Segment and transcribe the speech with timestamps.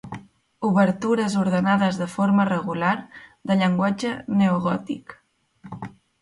[0.69, 2.95] Obertures ordenades de forma regular,
[3.51, 5.15] de llenguatge neogòtic.